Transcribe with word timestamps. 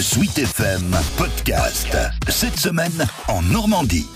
Sweet 0.00 0.38
FM 0.38 0.94
Podcast. 1.16 1.96
Cette 2.28 2.56
semaine 2.56 3.04
en 3.26 3.42
Normandie. 3.42 4.06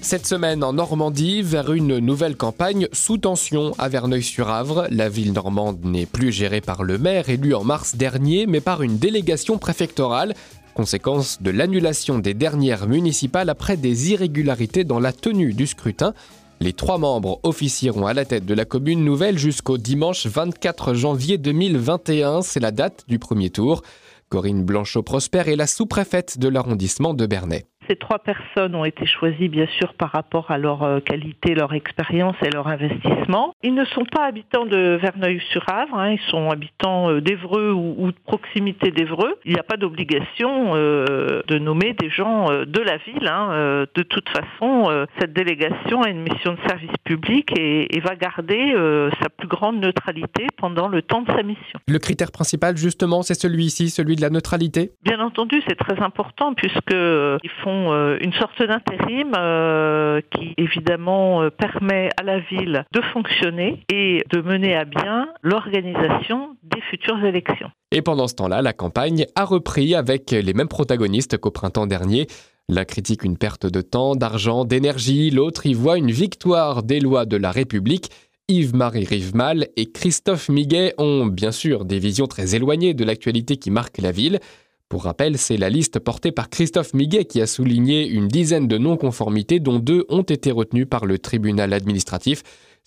Cette 0.00 0.24
semaine 0.24 0.64
en 0.64 0.72
Normandie, 0.72 1.42
vers 1.42 1.72
une 1.72 1.98
nouvelle 1.98 2.36
campagne 2.36 2.88
sous 2.92 3.18
tension 3.18 3.74
à 3.78 3.90
Verneuil-sur-Avre. 3.90 4.86
La 4.90 5.10
ville 5.10 5.34
normande 5.34 5.84
n'est 5.84 6.06
plus 6.06 6.32
gérée 6.32 6.62
par 6.62 6.84
le 6.84 6.96
maire 6.96 7.28
élu 7.28 7.54
en 7.54 7.64
mars 7.64 7.96
dernier, 7.96 8.46
mais 8.46 8.62
par 8.62 8.82
une 8.82 8.96
délégation 8.96 9.58
préfectorale. 9.58 10.32
Conséquence 10.72 11.42
de 11.42 11.50
l'annulation 11.50 12.18
des 12.18 12.32
dernières 12.32 12.86
municipales 12.86 13.50
après 13.50 13.76
des 13.76 14.12
irrégularités 14.12 14.84
dans 14.84 15.00
la 15.00 15.12
tenue 15.12 15.52
du 15.52 15.66
scrutin. 15.66 16.14
Les 16.60 16.72
trois 16.72 16.96
membres 16.96 17.40
officieront 17.42 18.06
à 18.06 18.14
la 18.14 18.24
tête 18.24 18.46
de 18.46 18.54
la 18.54 18.64
commune 18.64 19.04
nouvelle 19.04 19.36
jusqu'au 19.36 19.76
dimanche 19.76 20.26
24 20.26 20.94
janvier 20.94 21.36
2021. 21.36 22.40
C'est 22.40 22.60
la 22.60 22.70
date 22.70 23.04
du 23.06 23.18
premier 23.18 23.50
tour. 23.50 23.82
Corinne 24.28 24.64
Blanchot-Prosper 24.64 25.44
est 25.46 25.56
la 25.56 25.68
sous-préfète 25.68 26.38
de 26.38 26.48
l'arrondissement 26.48 27.14
de 27.14 27.26
Bernay. 27.26 27.66
Ces 27.88 27.96
trois 27.96 28.18
personnes 28.18 28.74
ont 28.74 28.84
été 28.84 29.06
choisies 29.06 29.48
bien 29.48 29.66
sûr 29.78 29.94
par 29.94 30.10
rapport 30.10 30.50
à 30.50 30.58
leur 30.58 30.82
euh, 30.82 31.00
qualité, 31.00 31.54
leur 31.54 31.72
expérience 31.72 32.36
et 32.44 32.50
leur 32.50 32.66
investissement. 32.68 33.54
Ils 33.62 33.74
ne 33.74 33.84
sont 33.84 34.04
pas 34.04 34.24
habitants 34.24 34.66
de 34.66 34.98
Verneuil-sur-Avre, 35.00 35.98
hein, 35.98 36.12
ils 36.12 36.30
sont 36.30 36.50
habitants 36.50 37.10
euh, 37.10 37.20
d'Evreux 37.20 37.72
ou, 37.72 38.06
de 38.06 38.16
proximité 38.24 38.90
d'Evreux. 38.90 39.36
Il 39.44 39.52
n'y 39.52 39.58
a 39.58 39.62
pas 39.62 39.76
d'obligation 39.76 40.72
euh, 40.74 41.42
de 41.46 41.58
nommer 41.58 41.94
des 41.94 42.10
gens 42.10 42.46
de 42.46 42.80
la 42.80 42.96
ville. 42.98 43.28
Hein. 43.28 43.86
De 43.94 44.02
toute 44.02 44.28
façon, 44.28 45.06
cette 45.18 45.32
délégation 45.32 46.02
a 46.02 46.08
une 46.08 46.22
mission 46.22 46.52
de 46.54 46.68
service 46.68 46.90
public 47.04 47.50
et, 47.58 47.96
et 47.96 48.00
va 48.00 48.14
garder 48.16 48.74
sa 49.20 49.28
plus 49.28 49.48
grande 49.48 49.80
neutralité 49.80 50.46
pendant 50.56 50.88
le 50.88 51.02
temps 51.02 51.22
de 51.22 51.30
sa 51.32 51.42
mission. 51.42 51.78
Le 51.88 51.98
critère 51.98 52.32
principal 52.32 52.76
justement, 52.76 53.22
c'est 53.22 53.34
celui-ci, 53.34 53.90
celui 53.90 54.16
de 54.16 54.22
la 54.22 54.30
neutralité? 54.30 54.92
Bien 55.02 55.20
entendu, 55.20 55.62
c'est 55.68 55.76
très 55.76 56.00
important 56.00 56.54
puisqu'ils 56.54 57.50
font 57.62 57.75
euh, 57.92 58.18
une 58.20 58.32
sorte 58.34 58.62
d'intérim 58.62 59.32
euh, 59.36 60.20
qui 60.30 60.54
évidemment 60.56 61.42
euh, 61.42 61.50
permet 61.50 62.10
à 62.16 62.22
la 62.22 62.40
ville 62.40 62.84
de 62.92 63.00
fonctionner 63.12 63.82
et 63.92 64.24
de 64.30 64.40
mener 64.40 64.76
à 64.76 64.84
bien 64.84 65.28
l'organisation 65.42 66.56
des 66.62 66.80
futures 66.82 67.24
élections. 67.24 67.70
Et 67.92 68.02
pendant 68.02 68.28
ce 68.28 68.34
temps-là, 68.34 68.62
la 68.62 68.72
campagne 68.72 69.26
a 69.34 69.44
repris 69.44 69.94
avec 69.94 70.30
les 70.30 70.54
mêmes 70.54 70.68
protagonistes 70.68 71.38
qu'au 71.38 71.50
printemps 71.50 71.86
dernier. 71.86 72.26
L'un 72.68 72.84
critique 72.84 73.22
une 73.22 73.38
perte 73.38 73.66
de 73.66 73.80
temps, 73.80 74.16
d'argent, 74.16 74.64
d'énergie, 74.64 75.30
l'autre 75.30 75.66
y 75.66 75.74
voit 75.74 75.98
une 75.98 76.10
victoire 76.10 76.82
des 76.82 76.98
lois 76.98 77.24
de 77.24 77.36
la 77.36 77.52
République. 77.52 78.10
Yves-Marie 78.48 79.04
Rivemal 79.04 79.68
et 79.76 79.86
Christophe 79.86 80.48
Miguet 80.48 80.94
ont 80.98 81.26
bien 81.26 81.52
sûr 81.52 81.84
des 81.84 81.98
visions 81.98 82.26
très 82.26 82.54
éloignées 82.54 82.94
de 82.94 83.04
l'actualité 83.04 83.56
qui 83.56 83.70
marque 83.70 83.98
la 83.98 84.12
ville. 84.12 84.40
Pour 84.88 85.02
rappel, 85.02 85.36
c'est 85.36 85.56
la 85.56 85.68
liste 85.68 85.98
portée 85.98 86.30
par 86.30 86.48
Christophe 86.48 86.94
Miguet 86.94 87.24
qui 87.24 87.40
a 87.40 87.46
souligné 87.48 88.08
une 88.08 88.28
dizaine 88.28 88.68
de 88.68 88.78
non-conformités 88.78 89.58
dont 89.58 89.80
deux 89.80 90.04
ont 90.08 90.22
été 90.22 90.52
retenues 90.52 90.86
par 90.86 91.06
le 91.06 91.18
tribunal 91.18 91.72
administratif. 91.72 92.44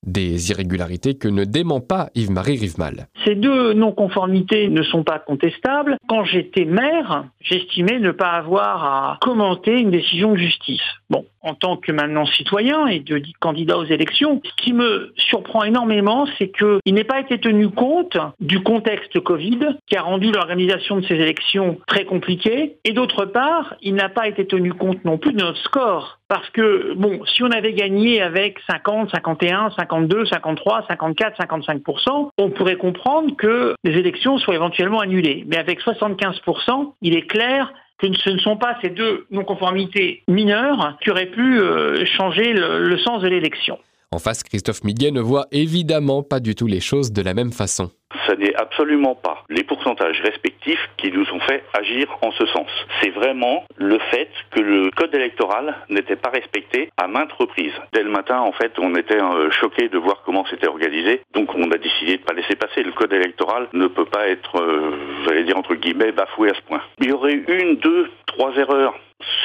Des 0.08 0.50
irrégularités 0.52 1.16
que 1.16 1.27
ne 1.27 1.44
dément 1.44 1.81
pas 1.81 2.09
Yves-Marie 2.16 2.58
Rivemal. 2.58 3.09
Ces 3.25 3.36
deux 3.36 3.73
non-conformités 3.73 4.70
ne 4.70 4.81
sont 4.81 5.03
pas 5.03 5.20
contestables. 5.20 5.97
Quand 6.08 6.23
j'étais 6.23 6.64
maire, 6.64 7.25
j'estimais 7.42 8.00
ne 8.00 8.11
pas 8.11 8.31
avoir 8.31 8.86
à 8.86 9.17
commenter 9.20 9.77
une 9.77 9.92
décision 9.92 10.31
de 10.31 10.38
justice. 10.38 10.80
Bon, 11.09 11.25
en 11.41 11.53
tant 11.53 11.77
que 11.77 11.91
maintenant 11.91 12.25
citoyen 12.25 12.87
et 12.87 12.99
de 12.99 13.21
candidat 13.39 13.77
aux 13.77 13.85
élections, 13.85 14.41
ce 14.43 14.63
qui 14.63 14.73
me 14.73 15.13
surprend 15.17 15.63
énormément, 15.63 16.27
c'est 16.37 16.49
qu'il 16.49 16.93
n'ait 16.93 17.03
pas 17.03 17.19
été 17.19 17.39
tenu 17.39 17.69
compte 17.69 18.17
du 18.39 18.61
contexte 18.61 19.19
Covid 19.19 19.59
qui 19.87 19.95
a 19.95 20.01
rendu 20.01 20.31
l'organisation 20.31 20.97
de 20.97 21.05
ces 21.05 21.15
élections 21.15 21.79
très 21.87 22.05
compliquée. 22.05 22.77
Et 22.83 22.93
d'autre 22.93 23.25
part, 23.25 23.75
il 23.81 23.95
n'a 23.95 24.09
pas 24.09 24.27
été 24.27 24.45
tenu 24.45 24.73
compte 24.73 25.03
non 25.05 25.17
plus 25.17 25.33
de 25.33 25.39
notre 25.39 25.59
score. 25.59 26.19
Parce 26.27 26.47
que, 26.51 26.93
bon, 26.95 27.25
si 27.25 27.41
on 27.41 27.49
avait 27.49 27.73
gagné 27.73 28.21
avec 28.21 28.59
50, 28.69 29.09
51, 29.09 29.71
52, 29.71 30.25
53, 30.27 30.85
54, 30.87 31.39
55%, 31.39 32.30
on 32.37 32.49
pourrait 32.52 32.75
comprendre 32.75 33.35
que 33.35 33.73
les 33.83 33.97
élections 33.97 34.37
soient 34.37 34.53
éventuellement 34.53 34.99
annulées. 34.99 35.43
Mais 35.47 35.58
avec 35.58 35.81
75%, 35.81 36.93
il 37.02 37.15
est 37.15 37.25
clair 37.25 37.73
que 37.99 38.08
ce 38.14 38.30
ne 38.30 38.39
sont 38.39 38.58
pas 38.58 38.77
ces 38.82 38.89
deux 38.89 39.26
non-conformités 39.30 40.23
mineures 40.27 40.98
qui 41.04 41.11
auraient 41.11 41.32
pu 41.32 41.60
euh, 41.60 42.05
changer 42.05 42.54
le, 42.54 42.98
sens 42.99 43.21
de 43.21 43.27
l'élection. 43.27 43.77
En 44.11 44.20
face, 44.20 44.42
Christophe 44.43 44.83
Miguet 44.83 45.11
ne 45.11 45.21
voit 45.21 45.48
évidemment 45.52 46.23
pas 46.23 46.39
du 46.39 46.55
tout 46.55 46.67
les 46.67 46.80
choses 46.80 47.11
de 47.11 47.21
la 47.21 47.33
même 47.33 47.52
façon. 47.52 47.92
Ce 48.27 48.33
n'est 48.33 48.55
absolument 48.55 49.15
pas 49.15 49.43
les 49.49 49.63
pourcentages 49.63 50.21
respectifs 50.21 50.89
qui 50.97 51.11
nous 51.11 51.25
ont 51.31 51.39
fait 51.39 51.63
agir 51.73 52.07
en 52.21 52.31
ce 52.31 52.45
sens. 52.47 52.67
C'est 53.02 53.09
vraiment 53.09 53.65
le 53.77 53.99
fait 54.11 54.30
que 54.52 54.59
le 54.59 54.91
code 54.91 55.13
électoral 55.13 55.75
n'était 55.89 56.15
pas 56.15 56.29
respecté 56.29 56.89
à 56.97 57.08
maintes 57.08 57.31
reprises. 57.33 57.73
Dès 57.93 58.03
le 58.03 58.09
matin, 58.09 58.39
en 58.39 58.52
fait, 58.52 58.73
on 58.79 58.95
était 58.95 59.21
euh, 59.21 59.49
choqué 59.52 59.89
de 59.89 59.97
voir 59.97 60.21
comment 60.25 60.45
c'était 60.49 60.67
organisé. 60.67 61.21
Donc, 61.33 61.53
on 61.55 61.71
a 61.71 61.77
décidé 61.77 62.17
de 62.17 62.21
ne 62.21 62.25
pas 62.25 62.33
laisser 62.33 62.55
passer. 62.55 62.83
Le 62.83 62.91
code 62.91 63.13
électoral 63.13 63.67
ne 63.73 63.87
peut 63.87 64.05
pas 64.05 64.27
être, 64.27 64.61
euh, 64.61 64.91
j'allais 65.25 65.43
dire 65.43 65.58
entre 65.58 65.75
guillemets, 65.75 66.11
bafoué 66.11 66.49
à 66.49 66.53
ce 66.53 66.61
point. 66.61 66.81
Il 66.99 67.09
y 67.09 67.11
aurait 67.11 67.33
une, 67.33 67.75
deux, 67.77 68.09
trois 68.25 68.55
erreurs 68.55 68.95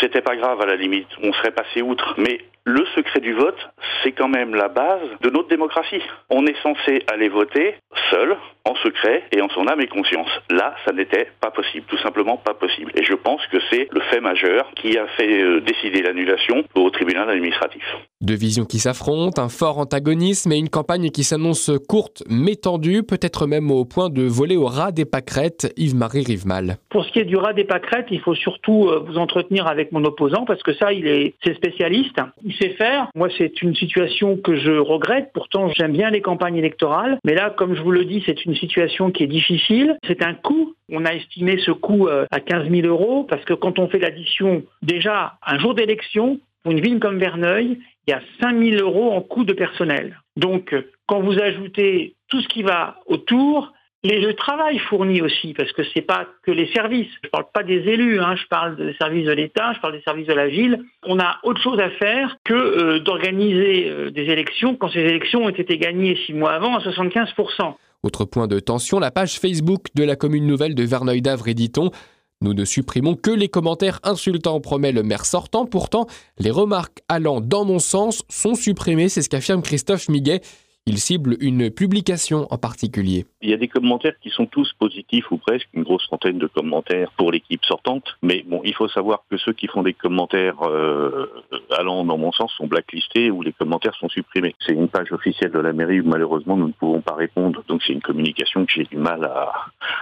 c'était 0.00 0.22
pas 0.22 0.36
grave 0.36 0.60
à 0.60 0.66
la 0.66 0.76
limite, 0.76 1.08
on 1.22 1.32
serait 1.32 1.50
passé 1.50 1.82
outre. 1.82 2.14
Mais 2.18 2.40
le 2.64 2.84
secret 2.94 3.20
du 3.20 3.34
vote, 3.34 3.58
c'est 4.02 4.12
quand 4.12 4.28
même 4.28 4.54
la 4.54 4.68
base 4.68 5.02
de 5.20 5.30
notre 5.30 5.48
démocratie. 5.48 6.02
On 6.30 6.46
est 6.46 6.56
censé 6.62 7.02
aller 7.12 7.28
voter 7.28 7.76
seul, 8.10 8.36
en 8.64 8.74
secret 8.76 9.24
et 9.32 9.42
en 9.42 9.48
son 9.50 9.66
âme 9.68 9.80
et 9.80 9.86
conscience. 9.86 10.30
Là, 10.50 10.74
ça 10.86 10.92
n'était 10.92 11.28
pas 11.40 11.50
possible, 11.50 11.86
tout 11.86 11.98
simplement 11.98 12.38
pas 12.38 12.54
possible. 12.54 12.92
Et 12.94 13.04
je 13.04 13.14
pense 13.14 13.46
que 13.48 13.58
c'est 13.70 13.88
le 13.90 14.00
fait 14.00 14.20
majeur 14.20 14.70
qui 14.76 14.96
a 14.96 15.06
fait 15.08 15.42
euh, 15.42 15.60
décider 15.60 16.02
l'annulation 16.02 16.64
au 16.74 16.88
tribunal 16.90 17.28
administratif. 17.28 17.84
Deux 18.24 18.36
visions 18.36 18.64
qui 18.64 18.78
s'affrontent, 18.78 19.42
un 19.42 19.50
fort 19.50 19.76
antagonisme 19.76 20.50
et 20.50 20.56
une 20.56 20.70
campagne 20.70 21.10
qui 21.10 21.24
s'annonce 21.24 21.70
courte 21.86 22.22
mais 22.26 22.56
tendue, 22.56 23.02
peut-être 23.02 23.46
même 23.46 23.70
au 23.70 23.84
point 23.84 24.08
de 24.08 24.22
voler 24.22 24.56
au 24.56 24.64
ras 24.64 24.92
des 24.92 25.04
pâquerettes. 25.04 25.70
Yves-Marie 25.76 26.24
Rivemal. 26.24 26.78
Pour 26.88 27.04
ce 27.04 27.12
qui 27.12 27.18
est 27.18 27.26
du 27.26 27.36
ras 27.36 27.52
des 27.52 27.64
pâquerettes, 27.64 28.06
il 28.10 28.20
faut 28.20 28.34
surtout 28.34 28.88
euh, 28.88 29.04
vous 29.06 29.18
entretenir 29.18 29.66
avec 29.66 29.92
mon 29.92 30.02
opposant 30.04 30.46
parce 30.46 30.62
que 30.62 30.72
ça, 30.72 30.94
il 30.94 31.06
est, 31.06 31.34
c'est 31.44 31.54
spécialiste, 31.54 32.18
il 32.42 32.54
sait 32.54 32.70
faire. 32.70 33.08
Moi, 33.14 33.28
c'est 33.36 33.60
une 33.60 33.74
situation 33.74 34.38
que 34.38 34.56
je 34.56 34.70
regrette. 34.70 35.28
Pourtant, 35.34 35.68
j'aime 35.76 35.92
bien 35.92 36.08
les 36.08 36.22
campagnes 36.22 36.56
électorales, 36.56 37.18
mais 37.24 37.34
là, 37.34 37.50
comme 37.50 37.76
je 37.76 37.82
vous 37.82 37.90
le 37.90 38.06
dis, 38.06 38.22
c'est 38.24 38.46
une 38.46 38.56
situation 38.56 39.10
qui 39.10 39.24
est 39.24 39.26
difficile. 39.26 39.98
C'est 40.06 40.22
un 40.22 40.32
coût. 40.32 40.72
On 40.90 41.04
a 41.04 41.12
estimé 41.12 41.58
ce 41.58 41.72
coût 41.72 42.08
euh, 42.08 42.24
à 42.30 42.40
15 42.40 42.70
000 42.70 42.86
euros 42.86 43.26
parce 43.28 43.44
que 43.44 43.52
quand 43.52 43.78
on 43.78 43.88
fait 43.88 43.98
l'addition, 43.98 44.62
déjà, 44.82 45.34
un 45.46 45.58
jour 45.58 45.74
d'élection, 45.74 46.40
pour 46.64 46.72
une 46.72 46.80
ville 46.80 46.98
comme 46.98 47.18
Verneuil, 47.18 47.78
il 48.06 48.10
y 48.10 48.14
a 48.14 48.22
5 48.40 48.58
000 48.58 48.82
euros 48.82 49.12
en 49.12 49.20
coût 49.20 49.44
de 49.44 49.52
personnel. 49.52 50.18
Donc, 50.36 50.72
euh, 50.72 50.90
quand 51.06 51.20
vous 51.20 51.38
ajoutez 51.38 52.16
tout 52.28 52.40
ce 52.40 52.48
qui 52.48 52.62
va 52.62 52.96
autour, 53.06 53.72
les, 54.02 54.20
le 54.20 54.34
travail 54.34 54.78
fourni 54.78 55.20
aussi, 55.20 55.52
parce 55.52 55.72
que 55.72 55.82
c'est 55.92 56.02
pas 56.02 56.26
que 56.42 56.50
les 56.50 56.66
services. 56.72 57.10
Je 57.22 57.28
parle 57.28 57.44
pas 57.52 57.62
des 57.62 57.80
élus, 57.88 58.18
hein, 58.18 58.34
je 58.36 58.46
parle 58.48 58.76
des 58.76 58.94
services 58.94 59.26
de 59.26 59.32
l'État, 59.32 59.74
je 59.74 59.80
parle 59.80 59.92
des 59.92 60.02
services 60.02 60.26
de 60.26 60.32
la 60.32 60.48
ville. 60.48 60.82
On 61.04 61.18
a 61.18 61.38
autre 61.42 61.60
chose 61.60 61.78
à 61.78 61.90
faire 61.90 62.36
que 62.44 62.54
euh, 62.54 63.00
d'organiser 63.00 63.90
euh, 63.90 64.10
des 64.10 64.24
élections 64.24 64.74
quand 64.74 64.88
ces 64.88 65.00
élections 65.00 65.44
ont 65.44 65.50
été 65.50 65.76
gagnées 65.76 66.16
six 66.26 66.32
mois 66.32 66.52
avant 66.52 66.76
à 66.76 66.80
75% 66.80 67.74
Autre 68.02 68.24
point 68.26 68.46
de 68.46 68.58
tension, 68.58 69.00
la 69.00 69.10
page 69.10 69.38
Facebook 69.38 69.86
de 69.94 70.04
la 70.04 70.16
commune 70.16 70.46
nouvelle 70.46 70.74
de 70.74 70.82
Verneuil 70.82 71.22
d'Avre, 71.22 71.50
dit-on. 71.52 71.90
Nous 72.40 72.54
ne 72.54 72.64
supprimons 72.64 73.14
que 73.14 73.30
les 73.30 73.48
commentaires 73.48 74.00
insultants, 74.02 74.60
promet 74.60 74.92
le 74.92 75.02
maire 75.02 75.24
sortant. 75.24 75.66
Pourtant, 75.66 76.06
les 76.38 76.50
remarques 76.50 77.02
allant 77.08 77.40
dans 77.40 77.64
mon 77.64 77.78
sens 77.78 78.22
sont 78.28 78.54
supprimées, 78.54 79.08
c'est 79.08 79.22
ce 79.22 79.28
qu'affirme 79.28 79.62
Christophe 79.62 80.08
Miguet. 80.08 80.42
Il 80.86 80.98
cible 80.98 81.38
une 81.40 81.70
publication 81.70 82.46
en 82.50 82.58
particulier. 82.58 83.24
Il 83.40 83.48
y 83.48 83.54
a 83.54 83.56
des 83.56 83.68
commentaires 83.68 84.12
qui 84.20 84.28
sont 84.28 84.44
tous 84.44 84.70
positifs 84.78 85.30
ou 85.30 85.38
presque, 85.38 85.66
une 85.72 85.82
grosse 85.82 86.06
centaine 86.10 86.36
de 86.36 86.46
commentaires 86.46 87.10
pour 87.16 87.32
l'équipe 87.32 87.64
sortante. 87.64 88.18
Mais 88.22 88.44
bon, 88.46 88.60
il 88.64 88.74
faut 88.74 88.88
savoir 88.88 89.24
que 89.30 89.38
ceux 89.38 89.54
qui 89.54 89.66
font 89.66 89.82
des 89.82 89.94
commentaires 89.94 90.60
euh, 90.62 91.26
allant 91.70 92.04
dans 92.04 92.18
mon 92.18 92.32
sens 92.32 92.52
sont 92.58 92.66
blacklistés 92.66 93.30
ou 93.30 93.40
les 93.40 93.54
commentaires 93.54 93.94
sont 93.94 94.10
supprimés. 94.10 94.54
C'est 94.60 94.74
une 94.74 94.88
page 94.88 95.10
officielle 95.10 95.52
de 95.52 95.58
la 95.58 95.72
mairie 95.72 96.00
où 96.02 96.06
malheureusement 96.06 96.58
nous 96.58 96.68
ne 96.68 96.72
pouvons 96.72 97.00
pas 97.00 97.14
répondre. 97.14 97.64
Donc 97.66 97.82
c'est 97.86 97.94
une 97.94 98.02
communication 98.02 98.66
que 98.66 98.72
j'ai 98.72 98.84
du 98.84 98.98
mal 98.98 99.24
à, 99.24 99.54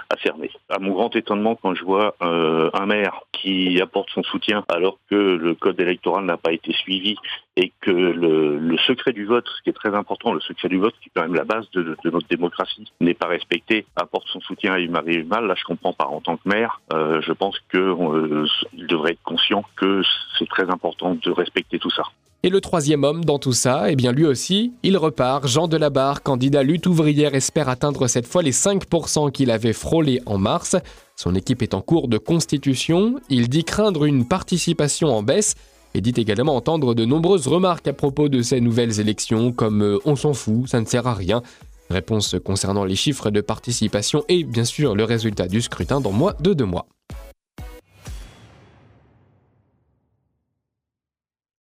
à, 0.09 0.17
cerner. 0.21 0.51
À 0.67 0.79
mon 0.79 0.91
grand 0.91 1.15
étonnement, 1.15 1.55
quand 1.55 1.75
je 1.75 1.85
vois 1.85 2.13
euh, 2.21 2.69
un 2.73 2.85
maire 2.87 3.21
qui 3.43 3.81
apporte 3.81 4.09
son 4.11 4.23
soutien 4.23 4.63
alors 4.69 4.97
que 5.09 5.15
le 5.15 5.53
code 5.53 5.79
électoral 5.79 6.23
n'a 6.23 6.37
pas 6.37 6.53
été 6.53 6.71
suivi 6.71 7.17
et 7.57 7.73
que 7.81 7.91
le, 7.91 8.57
le, 8.57 8.77
secret 8.77 9.11
du 9.11 9.25
vote, 9.25 9.45
ce 9.57 9.61
qui 9.61 9.69
est 9.69 9.73
très 9.73 9.93
important, 9.93 10.33
le 10.33 10.39
secret 10.39 10.69
du 10.69 10.79
vote, 10.79 10.95
qui 11.01 11.09
est 11.09 11.11
quand 11.13 11.23
même 11.23 11.35
la 11.35 11.43
base 11.43 11.69
de, 11.71 11.95
de 12.03 12.09
notre 12.09 12.27
démocratie, 12.27 12.91
n'est 13.01 13.13
pas 13.13 13.27
respecté, 13.27 13.85
apporte 13.95 14.27
son 14.29 14.39
soutien 14.39 14.73
à 14.73 14.79
Marie 14.87 15.23
Mal. 15.23 15.45
Là, 15.45 15.55
je 15.55 15.63
comprends 15.65 15.93
pas. 15.93 16.05
En 16.05 16.21
tant 16.21 16.37
que 16.37 16.47
maire, 16.47 16.81
euh, 16.93 17.21
je 17.21 17.31
pense 17.33 17.59
qu'il 17.69 17.79
euh, 17.81 18.47
devrait 18.73 19.11
être 19.11 19.23
conscient 19.23 19.63
que 19.75 20.01
c'est 20.39 20.47
très 20.47 20.69
important 20.69 21.15
de 21.15 21.31
respecter 21.31 21.79
tout 21.79 21.91
ça. 21.91 22.03
Et 22.45 22.49
le 22.49 22.59
troisième 22.59 23.05
homme 23.05 23.23
dans 23.23 23.39
tout 23.39 23.53
ça, 23.53 23.89
eh 23.89 23.95
bien 23.95 24.11
lui 24.11 24.25
aussi, 24.25 24.73
il 24.83 24.97
repart. 24.97 25.47
Jean 25.47 25.69
Delabarre, 25.69 26.23
candidat 26.23 26.61
lutte 26.61 26.87
ouvrière, 26.87 27.35
espère 27.35 27.69
atteindre 27.69 28.07
cette 28.07 28.27
fois 28.27 28.43
les 28.43 28.51
5% 28.51 29.31
qu'il 29.31 29.49
avait 29.49 29.71
frôlés 29.71 30.21
en 30.25 30.37
mars. 30.37 30.75
Son 31.15 31.35
équipe 31.35 31.61
est 31.61 31.73
en 31.73 31.79
cours 31.79 32.09
de 32.09 32.17
constitution. 32.17 33.15
Il 33.29 33.47
dit 33.47 33.63
craindre 33.63 34.03
une 34.03 34.27
participation 34.27 35.15
en 35.15 35.23
baisse 35.23 35.55
et 35.93 36.01
dit 36.01 36.13
également 36.17 36.57
entendre 36.57 36.93
de 36.93 37.05
nombreuses 37.05 37.47
remarques 37.47 37.87
à 37.87 37.93
propos 37.93 38.27
de 38.27 38.41
ces 38.41 38.59
nouvelles 38.59 38.99
élections, 38.99 39.53
comme 39.53 39.81
euh, 39.81 39.99
on 40.03 40.17
s'en 40.17 40.33
fout, 40.33 40.67
ça 40.67 40.81
ne 40.81 40.85
sert 40.85 41.07
à 41.07 41.13
rien. 41.13 41.43
Réponse 41.89 42.35
concernant 42.43 42.83
les 42.83 42.95
chiffres 42.95 43.29
de 43.29 43.39
participation 43.39 44.25
et 44.27 44.43
bien 44.43 44.65
sûr 44.65 44.95
le 44.95 45.05
résultat 45.05 45.47
du 45.47 45.61
scrutin 45.61 46.01
dans 46.01 46.11
moins 46.11 46.33
de 46.41 46.53
deux 46.53 46.65
mois. 46.65 46.87